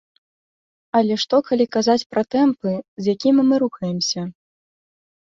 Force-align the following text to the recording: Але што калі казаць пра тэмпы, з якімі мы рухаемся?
Але 0.99 1.13
што 1.23 1.35
калі 1.49 1.65
казаць 1.75 2.05
пра 2.13 2.23
тэмпы, 2.35 2.71
з 3.07 3.15
якімі 3.17 3.41
мы 3.51 3.55
рухаемся? 3.65 4.21